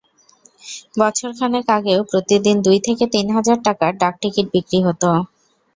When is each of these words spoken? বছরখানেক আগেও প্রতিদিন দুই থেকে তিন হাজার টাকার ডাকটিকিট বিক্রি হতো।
বছরখানেক 0.99 1.65
আগেও 1.77 1.99
প্রতিদিন 2.11 2.55
দুই 2.65 2.79
থেকে 2.87 3.03
তিন 3.13 3.25
হাজার 3.35 3.57
টাকার 3.65 3.91
ডাকটিকিট 4.01 4.45
বিক্রি 4.53 4.79
হতো। 4.87 5.09